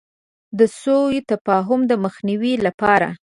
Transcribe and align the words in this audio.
د 0.57 0.59
سو 0.81 0.97
تفاهم 1.31 1.81
د 1.87 1.91
مخنیوي 2.03 2.53
لپاره. 2.65 3.07